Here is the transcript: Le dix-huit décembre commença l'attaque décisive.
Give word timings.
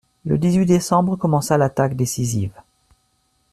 Le 0.25 0.39
dix-huit 0.39 0.65
décembre 0.65 1.15
commença 1.15 1.59
l'attaque 1.59 1.95
décisive. 1.95 2.59